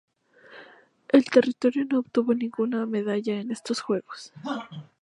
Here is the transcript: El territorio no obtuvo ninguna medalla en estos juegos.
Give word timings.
El 1.09 1.25
territorio 1.25 1.85
no 1.85 1.99
obtuvo 1.99 2.33
ninguna 2.33 2.87
medalla 2.87 3.39
en 3.39 3.51
estos 3.51 3.81
juegos. 3.81 4.33